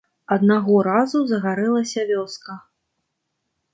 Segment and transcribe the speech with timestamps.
[0.35, 2.57] Аднаго разу загарэлася вёска.